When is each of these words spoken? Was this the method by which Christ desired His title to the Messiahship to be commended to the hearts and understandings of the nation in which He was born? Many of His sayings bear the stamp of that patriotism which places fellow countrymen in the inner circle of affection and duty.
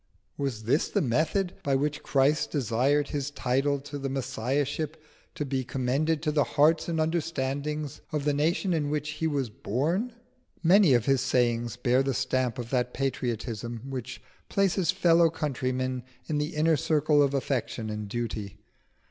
Was 0.35 0.63
this 0.63 0.89
the 0.89 0.99
method 0.99 1.53
by 1.61 1.75
which 1.75 2.01
Christ 2.01 2.49
desired 2.49 3.09
His 3.09 3.29
title 3.29 3.79
to 3.81 3.99
the 3.99 4.09
Messiahship 4.09 4.99
to 5.35 5.45
be 5.45 5.63
commended 5.63 6.23
to 6.23 6.31
the 6.31 6.43
hearts 6.43 6.89
and 6.89 6.99
understandings 6.99 8.01
of 8.11 8.25
the 8.25 8.33
nation 8.33 8.73
in 8.73 8.89
which 8.89 9.09
He 9.11 9.27
was 9.27 9.51
born? 9.51 10.13
Many 10.63 10.95
of 10.95 11.05
His 11.05 11.21
sayings 11.21 11.77
bear 11.77 12.01
the 12.01 12.15
stamp 12.15 12.57
of 12.57 12.71
that 12.71 12.95
patriotism 12.95 13.91
which 13.91 14.19
places 14.49 14.89
fellow 14.89 15.29
countrymen 15.29 16.01
in 16.25 16.39
the 16.39 16.55
inner 16.55 16.77
circle 16.77 17.21
of 17.21 17.35
affection 17.35 17.91
and 17.91 18.07
duty. 18.07 18.57